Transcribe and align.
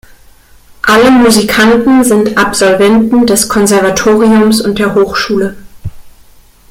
Alle 0.81 1.11
Musikanten 1.11 2.03
sind 2.03 2.35
Absolventen 2.35 3.27
des 3.27 3.47
Konservatoriums 3.47 4.59
und 4.59 4.79
der 4.79 4.95
Hochschule. 4.95 5.55